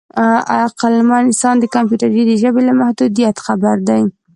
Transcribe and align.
عقلمن 0.65 1.21
انسان 1.29 1.55
د 1.59 1.65
کمپیوټر 1.75 2.09
د 2.25 2.31
ژبې 2.41 2.61
له 2.67 2.73
محدودیت 2.79 3.35
خبر 3.45 3.75
دی. 3.89 4.01